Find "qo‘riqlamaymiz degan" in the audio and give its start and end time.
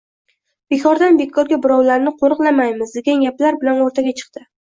2.23-3.23